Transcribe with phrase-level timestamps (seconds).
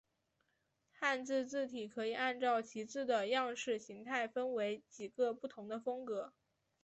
[0.89, 6.33] 汉字字体可以按照其字的样式形态分成几个不同的风格。